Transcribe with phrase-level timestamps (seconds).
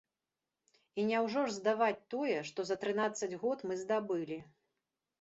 [1.01, 4.45] І няўжо ж здаваць тое, што за трынаццаць год мы здабылі.